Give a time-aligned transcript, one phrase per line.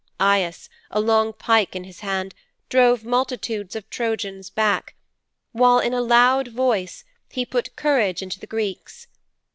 [0.19, 2.33] Aias, a long pike in his hand,
[2.69, 4.95] drove multitudes of Trojans back,
[5.51, 9.05] while, in a loud voice, he put courage into the Greeks.